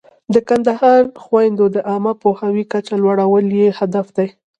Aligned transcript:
د 0.33 0.35
کندهاري 0.47 1.07
خویندو 1.23 1.65
د 1.75 1.77
عامه 1.89 2.13
پوهاوي 2.21 2.63
کچه 2.71 2.93
لوړول 3.03 3.45
یې 3.59 3.67
هدف 3.79 4.07
دی. 4.17 4.27